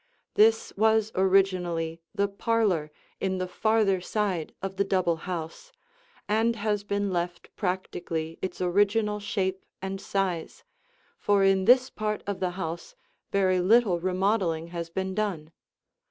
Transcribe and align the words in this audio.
This 0.33 0.73
was 0.75 1.11
originally 1.13 2.01
the 2.15 2.27
parlor 2.27 2.89
in 3.19 3.37
the 3.37 3.47
farther 3.47 4.01
side 4.01 4.51
of 4.59 4.77
the 4.77 4.83
double 4.83 5.15
house 5.29 5.71
and 6.27 6.55
has 6.55 6.83
been 6.83 7.13
left 7.13 7.55
practically 7.55 8.39
its 8.41 8.59
original 8.59 9.19
shape 9.19 9.63
and 9.79 10.01
size, 10.01 10.63
for 11.19 11.43
in 11.43 11.65
this 11.65 11.91
part 11.91 12.23
of 12.25 12.39
the 12.39 12.49
house 12.57 12.95
very 13.31 13.59
little 13.59 13.99
remodeling 13.99 14.69
has 14.69 14.89
been 14.89 15.13
done. 15.13 15.51